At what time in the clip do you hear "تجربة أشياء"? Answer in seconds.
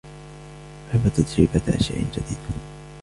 1.15-1.99